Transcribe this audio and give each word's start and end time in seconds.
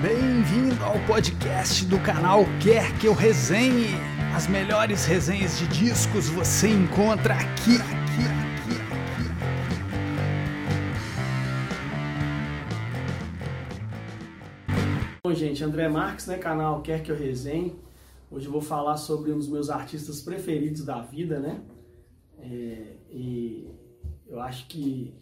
Bem-vindo 0.00 0.80
ao 0.84 0.94
podcast 1.08 1.84
do 1.84 1.98
canal 1.98 2.44
Quer 2.62 2.96
Que 3.00 3.08
Eu 3.08 3.14
Resenhe. 3.14 3.96
As 4.32 4.46
melhores 4.46 5.04
resenhas 5.04 5.58
de 5.58 5.66
discos 5.66 6.28
você 6.28 6.68
encontra 6.68 7.34
aqui, 7.34 7.74
aqui, 7.74 8.22
aqui, 8.30 8.76
aqui. 8.92 9.26
Bom, 15.24 15.34
gente, 15.34 15.64
André 15.64 15.88
Marques, 15.88 16.28
né, 16.28 16.38
canal 16.38 16.80
Quer 16.80 17.02
Que 17.02 17.10
Eu 17.10 17.16
Resenhe. 17.16 17.74
Hoje 18.30 18.46
eu 18.46 18.52
vou 18.52 18.60
falar 18.60 18.98
sobre 18.98 19.32
um 19.32 19.36
dos 19.36 19.48
meus 19.48 19.68
artistas 19.68 20.20
preferidos 20.20 20.84
da 20.84 21.00
vida, 21.00 21.40
né? 21.40 21.60
É, 22.38 22.98
e 23.10 23.68
eu 24.28 24.38
acho 24.38 24.68
que 24.68 25.12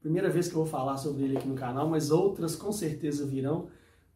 primeira 0.00 0.30
vez 0.30 0.46
que 0.46 0.54
eu 0.54 0.62
vou 0.62 0.70
falar 0.70 0.98
sobre 0.98 1.24
ele 1.24 1.36
aqui 1.36 1.48
no 1.48 1.56
canal, 1.56 1.88
mas 1.90 2.12
outras 2.12 2.54
com 2.54 2.70
certeza 2.70 3.26
virão, 3.26 3.68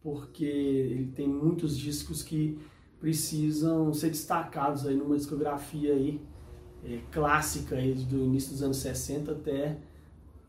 porque 0.05 0.45
ele 0.45 1.11
tem 1.17 1.27
muitos 1.27 1.79
discos 1.79 2.23
que 2.23 2.59
precisam 3.01 3.93
ser 3.95 4.11
destacados 4.11 4.87
aí 4.87 4.95
numa 4.95 5.17
discografia 5.17 5.95
aí, 5.95 6.21
é, 6.85 7.01
clássica 7.11 7.77
aí 7.77 7.95
do 7.95 8.19
início 8.23 8.53
dos 8.53 8.63
anos 8.63 8.77
60 8.77 9.33
até 9.33 9.79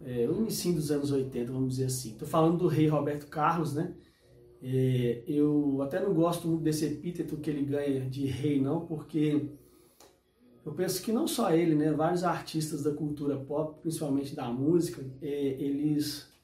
é, 0.05 0.27
o 0.29 0.41
início 0.41 0.73
dos 0.73 0.91
anos 0.91 1.09
80, 1.09 1.53
vamos 1.53 1.69
dizer 1.69 1.85
assim. 1.85 2.11
Estou 2.11 2.27
falando 2.27 2.57
do 2.57 2.67
rei 2.67 2.87
Roberto 2.87 3.27
Carlos, 3.27 3.73
né? 3.73 3.93
É, 4.61 5.23
eu 5.25 5.81
até 5.81 6.01
não 6.01 6.13
gosto 6.13 6.49
muito 6.49 6.63
desse 6.63 6.85
epíteto 6.85 7.37
que 7.37 7.49
ele 7.49 7.63
ganha 7.63 8.01
de 8.09 8.25
rei, 8.25 8.59
não, 8.59 8.85
porque 8.85 9.47
eu 10.65 10.73
penso 10.73 11.01
que 11.01 11.13
não 11.13 11.27
só 11.27 11.53
ele, 11.53 11.75
né, 11.75 11.93
vários 11.93 12.25
artistas 12.25 12.83
da 12.83 12.91
cultura 12.91 13.37
pop, 13.37 13.79
principalmente 13.81 14.35
da 14.35 14.51
música, 14.51 15.01
é, 15.21 15.27
eles 15.29 16.34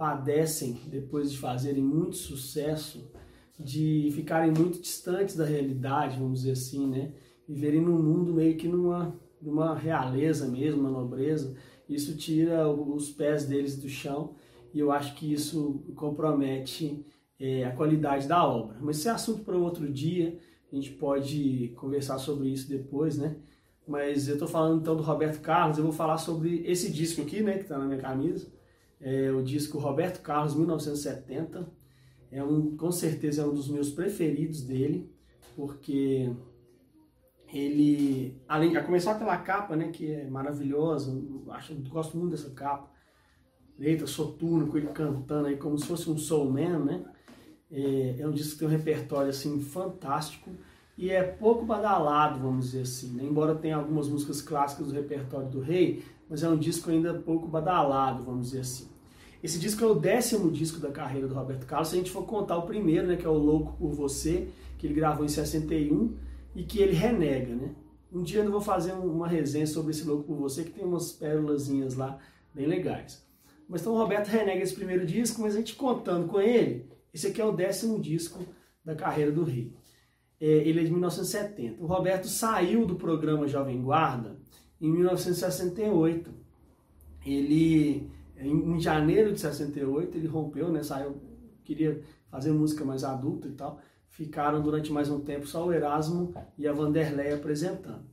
padecem, 0.00 0.80
depois 0.86 1.30
de 1.30 1.36
fazerem 1.36 1.82
muito 1.82 2.16
sucesso, 2.16 3.12
de 3.58 4.08
ficarem 4.14 4.50
muito 4.50 4.80
distantes 4.80 5.36
da 5.36 5.44
realidade, 5.44 6.18
vamos 6.18 6.40
dizer 6.40 6.52
assim, 6.52 6.88
né? 6.88 7.12
Viverem 7.46 7.82
num 7.82 8.02
mundo 8.02 8.32
meio 8.32 8.56
que 8.56 8.66
numa, 8.66 9.14
numa 9.42 9.74
realeza 9.74 10.48
mesmo, 10.48 10.80
uma 10.80 10.90
nobreza. 10.90 11.54
Isso 11.86 12.16
tira 12.16 12.66
os 12.66 13.10
pés 13.10 13.44
deles 13.44 13.76
do 13.76 13.90
chão 13.90 14.36
e 14.72 14.78
eu 14.78 14.90
acho 14.90 15.14
que 15.16 15.30
isso 15.30 15.84
compromete 15.94 17.04
é, 17.38 17.64
a 17.64 17.72
qualidade 17.76 18.26
da 18.26 18.42
obra. 18.42 18.78
Mas 18.80 18.96
esse 18.96 19.08
é 19.08 19.10
assunto 19.10 19.44
para 19.44 19.58
outro 19.58 19.86
dia, 19.92 20.38
a 20.72 20.74
gente 20.74 20.92
pode 20.92 21.74
conversar 21.76 22.16
sobre 22.16 22.48
isso 22.48 22.70
depois, 22.70 23.18
né? 23.18 23.36
Mas 23.86 24.28
eu 24.28 24.34
estou 24.36 24.48
falando 24.48 24.80
então 24.80 24.96
do 24.96 25.02
Roberto 25.02 25.42
Carlos, 25.42 25.76
eu 25.76 25.84
vou 25.84 25.92
falar 25.92 26.16
sobre 26.16 26.62
esse 26.64 26.90
disco 26.90 27.20
aqui, 27.20 27.42
né, 27.42 27.58
que 27.58 27.64
está 27.64 27.76
na 27.76 27.84
minha 27.84 28.00
camisa. 28.00 28.59
É 29.00 29.32
o 29.32 29.42
disco 29.42 29.78
Roberto 29.78 30.20
Carlos 30.20 30.54
1970. 30.54 31.66
É 32.30 32.44
um, 32.44 32.76
com 32.76 32.92
certeza 32.92 33.42
é 33.42 33.46
um 33.46 33.54
dos 33.54 33.68
meus 33.68 33.90
preferidos 33.90 34.62
dele, 34.62 35.10
porque 35.56 36.30
ele, 37.52 38.40
além 38.48 38.76
a 38.76 38.84
começar 38.84 39.18
pela 39.18 39.36
capa, 39.38 39.74
né, 39.74 39.88
que 39.88 40.12
é 40.12 40.28
maravilhosa, 40.28 41.12
acho, 41.50 41.74
gosto 41.88 42.16
muito 42.16 42.32
dessa 42.32 42.50
capa. 42.50 42.90
Letra 43.78 44.06
soturno, 44.06 44.68
com 44.68 44.76
ele 44.76 44.88
cantando 44.88 45.48
aí 45.48 45.56
como 45.56 45.78
se 45.78 45.86
fosse 45.86 46.10
um 46.10 46.18
soulman, 46.18 46.78
né? 46.78 47.04
É, 47.70 48.16
é 48.20 48.28
um 48.28 48.32
disco 48.32 48.52
que 48.52 48.58
tem 48.58 48.68
um 48.68 48.70
repertório 48.70 49.30
assim 49.30 49.60
fantástico 49.60 50.50
e 50.98 51.10
é 51.10 51.22
pouco 51.22 51.64
badalado, 51.64 52.40
vamos 52.40 52.66
dizer 52.66 52.82
assim. 52.82 53.14
Né? 53.14 53.24
Embora 53.24 53.54
tenha 53.54 53.76
algumas 53.76 54.06
músicas 54.06 54.42
clássicas 54.42 54.88
do 54.88 54.92
repertório 54.92 55.48
do 55.48 55.60
Rei, 55.60 56.04
mas 56.30 56.42
é 56.44 56.48
um 56.48 56.56
disco 56.56 56.90
ainda 56.90 57.12
pouco 57.12 57.48
badalado, 57.48 58.22
vamos 58.22 58.46
dizer 58.46 58.60
assim. 58.60 58.88
Esse 59.42 59.58
disco 59.58 59.84
é 59.84 59.86
o 59.86 59.94
décimo 59.94 60.50
disco 60.50 60.78
da 60.78 60.90
carreira 60.90 61.26
do 61.26 61.34
Roberto 61.34 61.66
Carlos, 61.66 61.88
se 61.88 61.96
a 61.96 61.98
gente 61.98 62.10
for 62.10 62.24
contar 62.24 62.56
o 62.56 62.62
primeiro, 62.62 63.08
né, 63.08 63.16
que 63.16 63.26
é 63.26 63.28
o 63.28 63.34
Louco 63.34 63.76
por 63.76 63.90
Você, 63.92 64.48
que 64.78 64.86
ele 64.86 64.94
gravou 64.94 65.24
em 65.24 65.28
61 65.28 66.14
e 66.54 66.62
que 66.62 66.78
ele 66.80 66.92
renega, 66.92 67.54
né? 67.54 67.74
Um 68.12 68.22
dia 68.22 68.42
eu 68.42 68.50
vou 68.50 68.60
fazer 68.60 68.92
uma 68.92 69.26
resenha 69.26 69.66
sobre 69.66 69.90
esse 69.90 70.04
Louco 70.04 70.24
por 70.24 70.36
Você, 70.36 70.64
que 70.64 70.70
tem 70.70 70.84
umas 70.84 71.12
pérolazinhas 71.12 71.96
lá 71.96 72.18
bem 72.54 72.66
legais. 72.66 73.26
Mas 73.68 73.80
então 73.80 73.94
o 73.94 73.98
Roberto 73.98 74.28
renega 74.28 74.62
esse 74.62 74.74
primeiro 74.74 75.04
disco, 75.04 75.42
mas 75.42 75.54
a 75.54 75.58
gente 75.58 75.74
contando 75.74 76.28
com 76.28 76.40
ele, 76.40 76.86
esse 77.12 77.26
aqui 77.26 77.40
é 77.40 77.44
o 77.44 77.52
décimo 77.52 77.98
disco 78.00 78.40
da 78.84 78.94
carreira 78.94 79.32
do 79.32 79.42
Rei 79.42 79.72
é, 80.40 80.46
ele 80.46 80.80
é 80.80 80.84
de 80.84 80.90
1970. 80.90 81.82
O 81.82 81.86
Roberto 81.86 82.26
saiu 82.26 82.86
do 82.86 82.96
programa 82.96 83.46
Jovem 83.46 83.80
Guarda 83.80 84.38
em 84.80 84.90
1968. 84.90 86.30
Ele, 87.24 88.10
em 88.38 88.80
janeiro 88.80 89.32
de 89.32 89.40
68, 89.40 90.16
ele 90.16 90.26
rompeu, 90.26 90.70
né, 90.72 90.82
saiu, 90.82 91.20
queria 91.64 92.02
fazer 92.30 92.52
música 92.52 92.84
mais 92.84 93.04
adulta 93.04 93.48
e 93.48 93.52
tal. 93.52 93.80
Ficaram 94.08 94.62
durante 94.62 94.92
mais 94.92 95.10
um 95.10 95.20
tempo 95.20 95.46
só 95.46 95.66
o 95.66 95.72
Erasmo 95.72 96.34
e 96.56 96.66
a 96.66 96.72
Vanderlei 96.72 97.32
apresentando. 97.32 98.04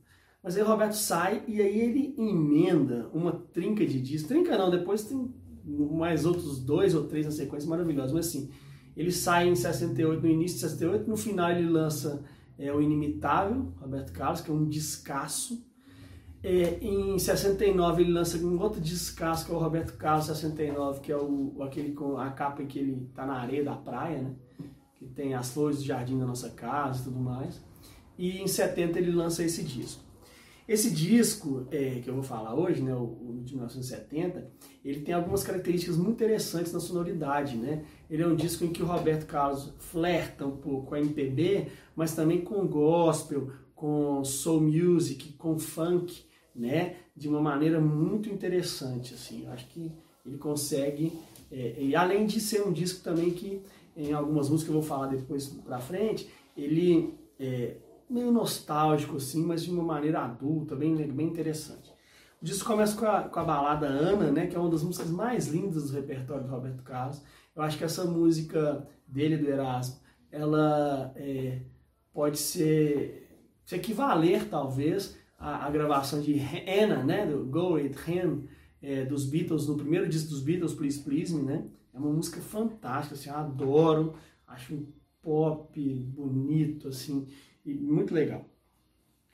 Mas 0.42 0.56
aí 0.56 0.62
o 0.62 0.66
Roberto 0.66 0.94
sai 0.94 1.42
e 1.46 1.60
aí 1.60 1.80
ele 1.80 2.14
emenda 2.16 3.10
uma 3.12 3.32
trinca 3.32 3.84
de 3.84 4.00
discos. 4.00 4.28
Trinca 4.28 4.56
não, 4.56 4.70
depois 4.70 5.04
tem 5.04 5.34
mais 5.64 6.24
outros 6.24 6.60
dois 6.60 6.94
ou 6.94 7.04
três 7.04 7.26
na 7.26 7.32
sequência 7.32 7.68
maravilhosos. 7.68 8.12
Mas 8.12 8.28
assim, 8.28 8.50
ele 8.96 9.12
sai 9.12 9.48
em 9.48 9.54
68, 9.54 10.22
no 10.22 10.28
início 10.28 10.56
de 10.56 10.62
68, 10.62 11.08
no 11.08 11.16
final 11.16 11.50
ele 11.50 11.68
lança 11.68 12.24
é, 12.58 12.72
o 12.72 12.80
Inimitável, 12.80 13.72
Roberto 13.80 14.12
Carlos, 14.12 14.40
que 14.40 14.50
é 14.50 14.54
um 14.54 14.68
descasso. 14.68 15.64
É, 16.42 16.78
em 16.80 17.18
69 17.18 18.02
ele 18.02 18.12
lança 18.12 18.38
um 18.38 18.60
outro 18.60 18.80
descasso, 18.80 19.44
que 19.44 19.52
é 19.52 19.54
o 19.54 19.58
Roberto 19.58 19.96
Carlos 19.96 20.26
69, 20.26 21.00
que 21.00 21.10
é 21.10 21.16
o, 21.16 21.56
aquele 21.62 21.92
com 21.92 22.16
a 22.16 22.30
capa 22.30 22.62
que 22.62 22.78
ele 22.78 23.06
está 23.10 23.26
na 23.26 23.34
areia 23.34 23.64
da 23.64 23.74
praia, 23.74 24.22
né? 24.22 24.30
Que 24.94 25.06
tem 25.06 25.34
as 25.34 25.50
flores 25.50 25.78
do 25.78 25.84
jardim 25.84 26.18
da 26.18 26.26
nossa 26.26 26.50
casa 26.50 27.00
e 27.00 27.04
tudo 27.04 27.18
mais. 27.18 27.60
E 28.16 28.38
em 28.40 28.46
70 28.46 28.98
ele 28.98 29.10
lança 29.10 29.42
esse 29.42 29.62
disco. 29.62 30.08
Esse 30.68 30.90
disco 30.90 31.66
é, 31.70 32.00
que 32.02 32.10
eu 32.10 32.14
vou 32.14 32.22
falar 32.22 32.54
hoje, 32.54 32.82
né, 32.82 32.94
o, 32.94 33.04
o, 33.04 33.40
de 33.42 33.54
1970, 33.54 34.50
ele 34.84 35.00
tem 35.00 35.14
algumas 35.14 35.42
características 35.42 35.96
muito 35.96 36.22
interessantes 36.22 36.74
na 36.74 36.78
sonoridade. 36.78 37.56
Né? 37.56 37.84
Ele 38.10 38.22
é 38.22 38.26
um 38.26 38.36
disco 38.36 38.64
em 38.64 38.68
que 38.70 38.82
o 38.82 38.86
Roberto 38.86 39.24
Carlos 39.24 39.72
flerta 39.78 40.46
um 40.46 40.58
pouco 40.58 40.88
com 40.88 40.94
a 40.94 41.00
MPB, 41.00 41.68
mas 41.96 42.14
também 42.14 42.42
com 42.42 42.66
gospel, 42.66 43.50
com 43.78 44.24
soul 44.24 44.60
music, 44.60 45.32
com 45.34 45.58
funk, 45.58 46.24
né? 46.54 46.96
de 47.14 47.28
uma 47.28 47.40
maneira 47.40 47.80
muito 47.80 48.28
interessante. 48.28 49.14
Assim. 49.14 49.44
Eu 49.44 49.52
acho 49.52 49.66
que 49.68 49.92
ele 50.26 50.36
consegue, 50.36 51.12
é, 51.50 51.76
e 51.78 51.94
além 51.94 52.26
de 52.26 52.40
ser 52.40 52.62
um 52.66 52.72
disco 52.72 53.02
também 53.02 53.30
que, 53.30 53.62
em 53.96 54.12
algumas 54.12 54.48
músicas 54.48 54.64
que 54.64 54.76
eu 54.76 54.80
vou 54.80 54.88
falar 54.88 55.06
depois 55.06 55.46
para 55.46 55.78
frente, 55.78 56.28
ele... 56.56 57.14
É, 57.38 57.76
meio 58.08 58.32
nostálgico, 58.32 59.16
assim, 59.16 59.44
mas 59.44 59.62
de 59.62 59.70
uma 59.70 59.82
maneira 59.82 60.20
adulta, 60.20 60.74
bem, 60.74 60.96
bem 60.96 61.26
interessante. 61.26 61.92
O 62.40 62.44
disco 62.44 62.66
começa 62.66 62.96
com 62.96 63.04
a, 63.04 63.22
com 63.22 63.40
a 63.40 63.44
balada 63.44 63.86
Ana, 63.86 64.30
né, 64.30 64.46
que 64.46 64.56
é 64.56 64.58
uma 64.58 64.70
das 64.70 64.82
músicas 64.82 65.10
mais 65.10 65.48
lindas 65.48 65.90
do 65.90 65.96
repertório 65.96 66.44
do 66.44 66.50
Roberto 66.50 66.82
Carlos. 66.82 67.20
Eu 67.54 67.62
acho 67.62 67.76
que 67.76 67.84
essa 67.84 68.04
música 68.04 68.86
dele, 69.06 69.36
do 69.36 69.50
Erasmo, 69.50 69.96
ela 70.30 71.12
é, 71.16 71.60
pode 72.12 72.38
ser, 72.38 73.27
se 73.68 73.76
equivaler, 73.76 74.48
talvez, 74.48 75.14
à, 75.38 75.66
à, 75.66 75.70
gravação 75.70 76.22
de 76.22 76.40
Anna, 76.66 77.04
né, 77.04 77.26
do 77.26 77.44
Go 77.44 77.76
It 77.76 77.98
Him, 78.10 78.48
é, 78.80 79.04
dos 79.04 79.26
Beatles, 79.26 79.66
no 79.66 79.76
primeiro 79.76 80.08
disco 80.08 80.30
dos 80.30 80.40
Beatles, 80.40 80.72
Please 80.72 81.02
Please 81.02 81.34
Me, 81.34 81.42
né? 81.42 81.64
É 81.92 81.98
uma 81.98 82.10
música 82.10 82.40
fantástica, 82.40 83.14
assim, 83.14 83.28
eu 83.28 83.36
adoro, 83.36 84.14
acho 84.46 84.72
um 84.72 84.86
pop 85.20 85.78
bonito, 86.16 86.88
assim, 86.88 87.26
e 87.62 87.74
muito 87.74 88.14
legal. 88.14 88.48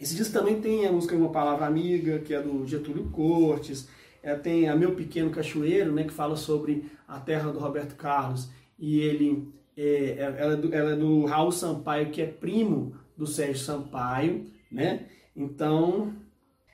Esse 0.00 0.16
disco 0.16 0.32
também 0.32 0.60
tem 0.60 0.84
a 0.84 0.90
música 0.90 1.14
Uma 1.14 1.30
Palavra 1.30 1.66
Amiga, 1.66 2.18
que 2.18 2.34
é 2.34 2.42
do 2.42 2.66
Getúlio 2.66 3.08
Cortes, 3.10 3.88
é, 4.20 4.34
tem 4.34 4.68
a 4.68 4.74
Meu 4.74 4.96
Pequeno 4.96 5.30
Cachoeiro, 5.30 5.92
né, 5.92 6.02
que 6.02 6.12
fala 6.12 6.34
sobre 6.34 6.90
a 7.06 7.20
terra 7.20 7.52
do 7.52 7.60
Roberto 7.60 7.94
Carlos, 7.94 8.50
e 8.76 8.98
ele 8.98 9.48
é, 9.76 9.84
é 9.84 10.36
ela, 10.38 10.54
é 10.54 10.56
do, 10.56 10.74
ela 10.74 10.90
é 10.90 10.96
do 10.96 11.24
Raul 11.24 11.52
Sampaio, 11.52 12.10
que 12.10 12.20
é 12.20 12.26
primo 12.26 13.03
do 13.16 13.26
Sérgio 13.26 13.62
Sampaio, 13.62 14.46
né? 14.70 15.06
Então, 15.36 16.14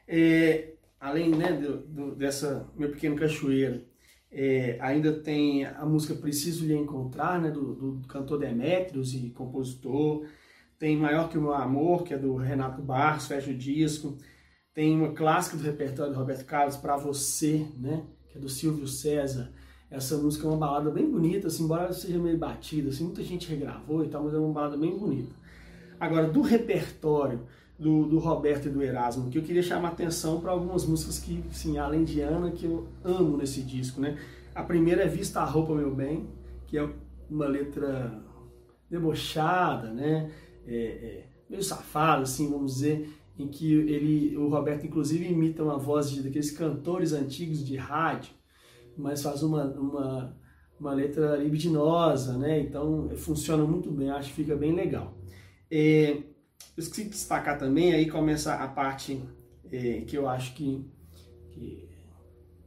é, 0.07 0.75
além 0.99 1.31
né, 1.31 1.53
do, 1.53 1.79
do, 1.79 2.15
dessa 2.15 2.69
Meu 2.77 2.91
Pequeno 2.91 3.17
Cachoeiro, 3.17 3.83
é, 4.31 4.77
ainda 4.81 5.13
tem 5.13 5.65
a 5.65 5.85
música 5.85 6.15
Preciso 6.15 6.65
Lhe 6.65 6.75
Encontrar, 6.75 7.41
né, 7.41 7.51
do, 7.51 7.75
do 7.75 8.07
cantor 8.07 8.39
Demetrios 8.39 9.15
e 9.15 9.31
compositor, 9.31 10.27
tem 10.79 10.97
Maior 10.97 11.29
Que 11.29 11.37
o 11.37 11.43
Meu 11.43 11.53
Amor, 11.53 12.05
que 12.05 12.15
é 12.15 12.19
do 12.19 12.37
Renato 12.37 12.81
Barros, 12.81 13.27
fecha 13.27 13.51
o 13.51 13.55
disco. 13.55 14.17
Tem 14.73 14.97
uma 14.97 15.13
clássica 15.13 15.57
do 15.57 15.63
repertório 15.63 16.13
do 16.13 16.19
Roberto 16.19 16.47
Carlos, 16.47 16.77
Para 16.77 16.97
Você, 16.97 17.67
né? 17.77 18.03
que 18.31 18.39
é 18.39 18.41
do 18.41 18.49
Silvio 18.49 18.87
César. 18.87 19.53
Essa 19.91 20.17
música 20.17 20.47
é 20.47 20.49
uma 20.49 20.57
balada 20.57 20.91
bem 20.91 21.11
bonita, 21.11 21.49
assim, 21.49 21.65
embora 21.65 21.93
seja 21.93 22.19
meio 22.19 22.39
batida, 22.39 22.91
assim, 22.91 23.05
muita 23.05 23.23
gente 23.25 23.49
regravou 23.49 24.05
e 24.05 24.09
tal, 24.09 24.23
mas 24.25 24.33
é 24.33 24.39
uma 24.39 24.53
balada 24.53 24.77
bem 24.77 24.97
bonita. 24.97 25.35
Agora, 26.01 26.27
do 26.27 26.41
repertório 26.41 27.41
do, 27.79 28.07
do 28.07 28.19
Roberto 28.19 28.69
e 28.69 28.71
do 28.71 28.83
Erasmo, 28.83 29.31
que 29.31 29.37
eu 29.37 29.43
queria 29.43 29.63
chamar 29.63 29.89
atenção 29.89 30.41
para 30.41 30.51
algumas 30.51 30.87
músicas 30.87 31.19
que, 31.19 31.45
sim, 31.53 31.77
além 31.77 32.05
de 32.05 32.23
Ana, 32.23 32.51
que 32.51 32.65
eu 32.65 32.89
amo 33.05 33.37
nesse 33.37 33.61
disco, 33.61 34.01
né? 34.01 34.19
A 34.55 34.63
primeira 34.63 35.03
é 35.03 35.07
Vista 35.07 35.41
a 35.41 35.45
Roupa, 35.45 35.75
Meu 35.75 35.95
Bem, 35.95 36.27
que 36.67 36.79
é 36.79 36.89
uma 37.29 37.47
letra 37.47 38.19
debochada, 38.89 39.93
né? 39.93 40.31
É, 40.67 40.75
é, 40.75 41.27
meio 41.49 41.63
safada, 41.63 42.23
assim, 42.23 42.51
vamos 42.51 42.75
dizer, 42.75 43.09
em 43.39 43.47
que 43.47 43.73
ele, 43.73 44.37
o 44.39 44.49
Roberto 44.49 44.87
inclusive 44.87 45.27
imita 45.27 45.63
uma 45.63 45.79
voz 45.79 46.11
de 46.11 46.23
daqueles 46.23 46.51
cantores 46.51 47.13
antigos 47.13 47.65
de 47.65 47.77
rádio, 47.77 48.33
mas 48.97 49.23
faz 49.23 49.43
uma, 49.43 49.65
uma, 49.65 50.37
uma 50.79 50.93
letra 50.93 51.37
libidinosa, 51.37 52.39
né? 52.39 52.61
Então 52.61 53.11
funciona 53.17 53.65
muito 53.65 53.91
bem, 53.91 54.11
acho 54.11 54.31
que 54.31 54.37
fica 54.37 54.57
bem 54.57 54.75
legal. 54.75 55.20
É, 55.71 56.13
eu 56.77 56.83
esqueci 56.83 57.05
de 57.05 57.11
destacar 57.11 57.59
também, 57.59 57.93
aí 57.93 58.11
começa 58.11 58.55
a 58.55 58.67
parte 58.67 59.23
é, 59.71 60.01
que 60.01 60.17
eu 60.17 60.29
acho 60.29 60.55
que, 60.55 60.85
que 61.53 61.89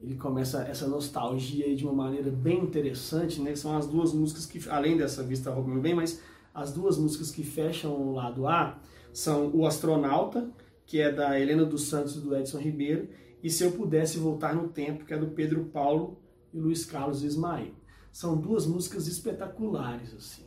ele 0.02 0.16
começa 0.16 0.64
essa 0.64 0.88
nostalgia 0.88 1.76
de 1.76 1.84
uma 1.84 1.94
maneira 1.94 2.30
bem 2.30 2.62
interessante, 2.62 3.42
né? 3.42 3.56
São 3.56 3.76
as 3.76 3.88
duas 3.88 4.14
músicas 4.14 4.46
que, 4.46 4.70
além 4.70 4.98
dessa 4.98 5.24
Vista 5.24 5.54
Meu 5.54 5.82
Bem, 5.82 5.96
mas 5.96 6.22
as 6.54 6.72
duas 6.72 6.98
músicas 6.98 7.32
que 7.32 7.44
fecham 7.44 7.92
o 7.94 8.14
lado 8.14 8.48
A 8.48 8.80
são 9.12 9.50
O 9.54 9.66
Astronauta, 9.66 10.50
que 10.86 11.00
é 11.00 11.12
da 11.12 11.40
Helena 11.40 11.66
dos 11.66 11.88
Santos 11.88 12.16
e 12.16 12.20
do 12.20 12.36
Edson 12.36 12.60
Ribeiro, 12.60 13.10
e 13.42 13.50
Se 13.50 13.64
Eu 13.64 13.72
Pudesse 13.72 14.18
Voltar 14.18 14.54
no 14.56 14.70
Tempo, 14.70 15.06
que 15.06 15.14
é 15.14 15.18
do 15.18 15.28
Pedro 15.28 15.66
Paulo 15.66 16.20
e 16.54 16.60
Luiz 16.60 16.86
Carlos 16.86 17.24
Ismael. 17.24 17.72
São 18.12 18.38
duas 18.38 18.66
músicas 18.66 19.08
espetaculares, 19.08 20.14
assim, 20.14 20.46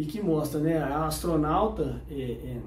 e 0.00 0.06
que 0.06 0.22
mostra, 0.22 0.58
né, 0.58 0.78
a 0.78 1.04
astronauta, 1.04 2.02
é, 2.08 2.22
é, 2.22 2.62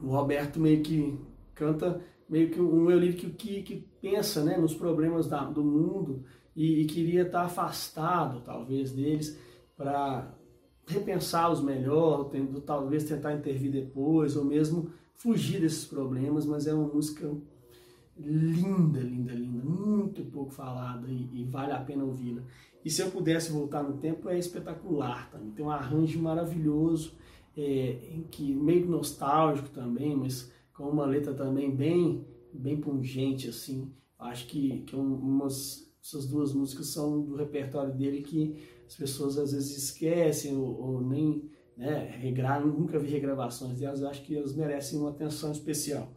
o 0.00 0.10
Roberto 0.10 0.60
meio 0.60 0.80
que 0.80 1.18
canta 1.56 2.00
meio 2.28 2.50
que 2.50 2.60
um 2.60 2.88
eu 2.88 3.00
lírico 3.00 3.34
que, 3.34 3.62
que 3.62 3.88
pensa 4.00 4.44
né, 4.44 4.56
nos 4.56 4.72
problemas 4.72 5.26
da, 5.26 5.42
do 5.42 5.64
mundo 5.64 6.24
e, 6.54 6.82
e, 6.82 6.84
queria 6.84 7.22
estar 7.22 7.42
afastado, 7.42 8.42
talvez, 8.42 8.92
deles, 8.92 9.36
para 9.76 10.32
repensá-los 10.86 11.60
melhor, 11.60 12.28
tendo, 12.28 12.60
talvez 12.60 13.02
tentar 13.02 13.34
intervir 13.34 13.72
depois, 13.72 14.36
ou 14.36 14.44
mesmo 14.44 14.92
fugir 15.16 15.60
desses 15.60 15.84
problemas, 15.84 16.46
mas 16.46 16.68
é 16.68 16.72
uma 16.72 16.86
música 16.86 17.28
linda, 18.16 19.00
linda, 19.00 19.32
muito 20.20 20.30
pouco 20.30 20.52
falada 20.52 21.08
e, 21.08 21.28
e 21.40 21.44
vale 21.44 21.72
a 21.72 21.80
pena 21.80 22.04
ouvi-la. 22.04 22.42
E 22.84 22.90
se 22.90 23.02
eu 23.02 23.10
pudesse 23.10 23.50
voltar 23.50 23.82
no 23.82 23.98
tempo, 23.98 24.28
é 24.28 24.38
espetacular 24.38 25.30
também. 25.30 25.50
Tem 25.50 25.64
um 25.64 25.70
arranjo 25.70 26.20
maravilhoso, 26.20 27.12
é, 27.56 27.98
em 28.12 28.22
que 28.22 28.54
meio 28.54 28.86
nostálgico 28.86 29.68
também, 29.70 30.16
mas 30.16 30.50
com 30.72 30.84
uma 30.84 31.04
letra 31.04 31.34
também 31.34 31.74
bem, 31.74 32.24
bem 32.52 32.80
pungente, 32.80 33.48
assim. 33.48 33.92
Acho 34.18 34.46
que, 34.46 34.82
que 34.82 34.96
umas, 34.96 35.90
essas 36.02 36.26
duas 36.26 36.54
músicas 36.54 36.86
são 36.88 37.20
do 37.22 37.36
repertório 37.36 37.94
dele 37.94 38.22
que 38.22 38.56
as 38.86 38.94
pessoas 38.94 39.38
às 39.38 39.52
vezes 39.52 39.76
esquecem 39.76 40.56
ou, 40.56 40.80
ou 40.80 41.00
nem 41.00 41.50
né, 41.76 42.16
regravam, 42.20 42.68
nunca 42.68 42.98
vi 42.98 43.08
regravações 43.08 43.78
delas, 43.78 44.02
acho 44.02 44.22
que 44.22 44.36
elas 44.36 44.54
merecem 44.54 44.98
uma 44.98 45.10
atenção 45.10 45.52
especial. 45.52 46.12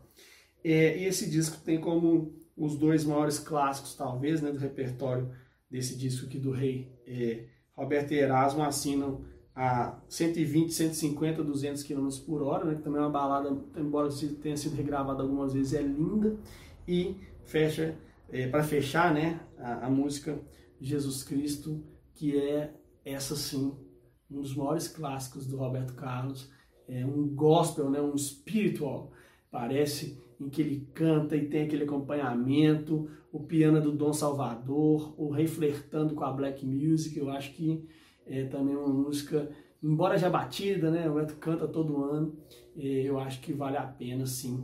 É, 0.64 0.98
e 0.98 1.06
esse 1.06 1.30
disco 1.30 1.62
tem 1.64 1.80
como 1.80 2.34
os 2.56 2.78
dois 2.78 3.04
maiores 3.04 3.40
clássicos, 3.40 3.96
talvez, 3.96 4.42
né, 4.42 4.52
do 4.52 4.60
repertório 4.60 5.30
desse 5.70 5.98
disco 5.98 6.26
aqui 6.26 6.38
do 6.38 6.52
Rei, 6.52 6.92
é, 7.08 7.46
Roberto 7.76 8.12
e 8.12 8.20
Erasmo 8.20 8.62
assinam 8.64 9.26
a 9.56 10.00
120, 10.08 10.72
150, 10.72 11.44
200 11.44 11.84
km 11.84 12.10
por 12.26 12.42
hora, 12.42 12.66
né, 12.66 12.76
que 12.76 12.82
também 12.82 13.00
é 13.00 13.04
uma 13.04 13.10
balada, 13.10 13.56
embora 13.78 14.10
tenha 14.42 14.58
sido 14.58 14.76
regravada 14.76 15.22
algumas 15.22 15.54
vezes, 15.54 15.74
é 15.74 15.82
linda. 15.82 16.38
E 16.88 17.18
fecha, 17.44 17.96
é, 18.30 18.48
para 18.48 18.64
fechar, 18.64 19.14
né, 19.14 19.40
a, 19.58 19.88
a, 19.88 19.90
música 19.90 20.40
Jesus 20.80 21.24
Cristo, 21.24 21.84
que 22.16 22.38
é 22.38 22.74
essa 23.06 23.36
sim, 23.36 23.74
um 24.30 24.42
dos 24.42 24.56
maiores 24.56 24.88
clássicos 24.88 25.46
do 25.46 25.58
Roberto 25.58 25.94
Carlos, 25.94 26.52
é 26.88 27.06
um 27.06 27.28
gospel, 27.28 27.90
né, 27.90 28.02
um 28.02 28.18
spiritual, 28.18 29.12
parece, 29.54 30.20
em 30.42 30.50
que 30.50 30.64
ele 30.64 30.90
canta 30.96 31.38
e 31.38 31.48
tem 31.48 31.66
aquele 31.66 31.84
acompanhamento, 31.84 33.08
o 33.32 33.40
piano 33.40 33.80
do 33.80 33.92
Dom 33.92 34.12
Salvador, 34.12 35.14
o 35.16 35.30
rei 35.30 35.46
flertando 35.46 36.16
com 36.16 36.24
a 36.24 36.32
black 36.32 36.66
music, 36.66 37.16
eu 37.16 37.30
acho 37.30 37.54
que 37.54 37.88
é 38.26 38.46
também 38.46 38.76
uma 38.76 38.90
música, 38.90 39.52
embora 39.82 40.18
já 40.18 40.28
batida, 40.28 40.90
né? 40.90 41.08
O 41.08 41.14
Beto 41.14 41.36
canta 41.36 41.68
todo 41.68 42.04
ano. 42.04 42.36
É, 42.76 43.04
eu 43.04 43.20
acho 43.20 43.42
que 43.42 43.54
vale 43.54 43.78
a 43.78 43.84
pena, 43.84 44.26
sim, 44.26 44.64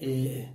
é, 0.00 0.48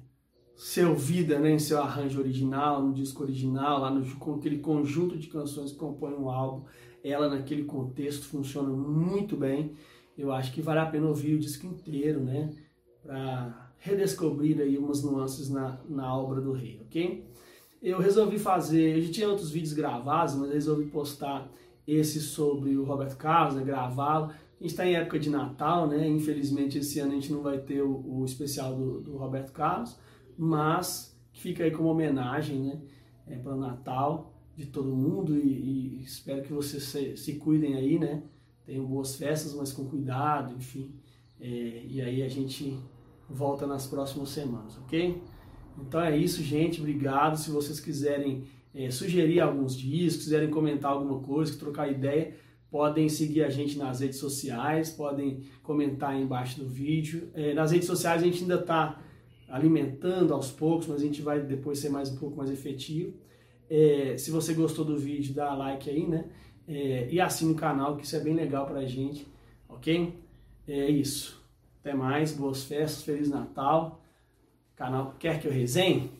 ser 0.57 0.85
ouvida 0.85 1.39
né, 1.39 1.51
em 1.53 1.59
seu 1.59 1.81
arranjo 1.81 2.19
original, 2.19 2.83
no 2.83 2.93
disco 2.93 3.23
original, 3.23 3.79
lá 3.79 3.89
no, 3.89 4.05
com 4.17 4.35
aquele 4.35 4.59
conjunto 4.59 5.17
de 5.17 5.27
canções 5.27 5.71
que 5.71 5.77
compõem 5.77 6.15
um 6.15 6.29
álbum. 6.29 6.65
Ela, 7.03 7.29
naquele 7.29 7.63
contexto, 7.63 8.25
funciona 8.25 8.69
muito 8.69 9.37
bem. 9.37 9.73
Eu 10.17 10.33
acho 10.33 10.51
que 10.51 10.61
vale 10.61 10.79
a 10.79 10.85
pena 10.85 11.07
ouvir 11.07 11.35
o 11.35 11.39
disco 11.39 11.65
inteiro, 11.65 12.19
né? 12.19 12.53
Para 13.03 13.71
redescobrir 13.77 14.61
aí 14.61 14.77
umas 14.77 15.03
nuances 15.03 15.49
na, 15.49 15.79
na 15.89 16.15
obra 16.15 16.39
do 16.39 16.51
rei, 16.51 16.79
ok? 16.85 17.25
Eu 17.81 17.99
resolvi 17.99 18.37
fazer, 18.37 18.97
eu 18.97 19.01
já 19.01 19.11
tinha 19.11 19.27
outros 19.27 19.49
vídeos 19.49 19.73
gravados, 19.73 20.35
mas 20.35 20.51
resolvi 20.51 20.85
postar 20.85 21.51
esse 21.87 22.21
sobre 22.21 22.77
o 22.77 22.83
Roberto 22.83 23.17
Carlos, 23.17 23.55
né, 23.55 23.63
gravá-lo. 23.63 24.25
A 24.25 24.63
gente 24.63 24.71
está 24.71 24.85
em 24.85 24.93
época 24.93 25.17
de 25.17 25.29
Natal, 25.29 25.87
né? 25.87 26.07
Infelizmente 26.07 26.77
esse 26.77 26.99
ano 26.99 27.13
a 27.13 27.15
gente 27.15 27.31
não 27.31 27.41
vai 27.41 27.57
ter 27.57 27.81
o, 27.81 28.19
o 28.19 28.23
especial 28.23 28.75
do, 28.75 29.01
do, 29.01 29.17
Roberto 29.17 29.51
Carlos, 29.51 29.97
mas 30.37 31.17
fica 31.33 31.63
aí 31.63 31.71
como 31.71 31.89
homenagem, 31.89 32.59
né? 32.59 32.81
É, 33.25 33.35
para 33.37 33.55
o 33.55 33.59
Natal 33.59 34.31
de 34.55 34.67
todo 34.67 34.95
mundo 34.95 35.35
e, 35.35 35.99
e 35.99 36.03
espero 36.03 36.43
que 36.43 36.53
vocês 36.53 36.83
se, 36.83 37.17
se, 37.17 37.35
cuidem 37.37 37.75
aí, 37.75 37.97
né? 37.97 38.21
Tenham 38.63 38.85
boas 38.85 39.15
festas, 39.15 39.55
mas 39.55 39.73
com 39.73 39.85
cuidado, 39.85 40.53
enfim. 40.53 40.93
É, 41.39 41.83
e 41.87 41.99
aí 41.99 42.21
a 42.21 42.29
gente 42.29 42.77
volta 43.33 43.65
nas 43.65 43.87
próximas 43.87 44.29
semanas, 44.29 44.77
ok? 44.77 45.21
Então 45.79 46.01
é 46.01 46.15
isso, 46.15 46.43
gente. 46.43 46.79
Obrigado. 46.79 47.37
Se 47.37 47.49
vocês 47.49 47.79
quiserem 47.79 48.43
é, 48.73 48.89
sugerir 48.91 49.39
alguns 49.39 49.75
discos, 49.75 50.25
quiserem 50.25 50.49
comentar 50.49 50.91
alguma 50.91 51.19
coisa, 51.19 51.57
trocar 51.57 51.89
ideia, 51.89 52.33
podem 52.69 53.09
seguir 53.09 53.43
a 53.43 53.49
gente 53.49 53.77
nas 53.77 53.99
redes 53.99 54.17
sociais, 54.17 54.89
podem 54.89 55.41
comentar 55.63 56.11
aí 56.11 56.21
embaixo 56.21 56.59
do 56.59 56.67
vídeo. 56.67 57.29
É, 57.33 57.53
nas 57.53 57.71
redes 57.71 57.87
sociais 57.87 58.21
a 58.21 58.25
gente 58.25 58.41
ainda 58.41 58.55
está 58.55 59.01
alimentando 59.49 60.33
aos 60.33 60.49
poucos, 60.49 60.87
mas 60.87 61.01
a 61.01 61.05
gente 61.05 61.21
vai 61.21 61.41
depois 61.41 61.79
ser 61.79 61.89
mais 61.89 62.09
um 62.09 62.17
pouco 62.17 62.37
mais 62.37 62.49
efetivo. 62.49 63.13
É, 63.69 64.15
se 64.17 64.31
você 64.31 64.53
gostou 64.53 64.85
do 64.85 64.97
vídeo, 64.97 65.33
dá 65.33 65.53
like 65.53 65.89
aí, 65.89 66.07
né? 66.07 66.25
É, 66.67 67.07
e 67.11 67.19
assine 67.19 67.51
o 67.51 67.55
canal, 67.55 67.97
que 67.97 68.05
isso 68.05 68.15
é 68.15 68.19
bem 68.19 68.33
legal 68.33 68.65
pra 68.65 68.85
gente, 68.85 69.27
ok? 69.67 70.13
É 70.67 70.89
isso. 70.89 71.40
Até 71.83 71.95
mais, 71.95 72.31
boas 72.31 72.63
festas, 72.63 73.01
Feliz 73.01 73.27
Natal. 73.27 73.99
canal 74.75 75.15
Quer 75.17 75.39
Que 75.39 75.47
Eu 75.47 75.51
Resenhe? 75.51 76.11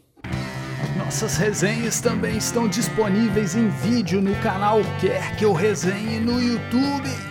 Nossas 0.98 1.38
resenhas 1.38 2.01
também 2.01 2.36
estão 2.36 2.68
disponíveis 2.68 3.56
em 3.56 3.70
vídeo 3.70 4.24
no 4.24 4.36
canal 4.41 4.80
Quer 5.00 5.36
Que 5.38 5.46
Eu 5.46 5.53
Resenhe 5.53 6.20
no 6.20 6.41
YouTube. 6.41 7.31